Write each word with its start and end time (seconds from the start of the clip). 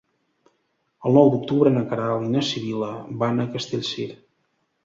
El 1.09 1.17
nou 1.19 1.29
d'octubre 1.33 1.73
na 1.77 1.85
Queralt 1.91 2.31
i 2.31 2.31
na 2.37 2.43
Sibil·la 2.49 2.91
van 3.25 3.45
a 3.45 3.49
Castellcir. 3.59 4.09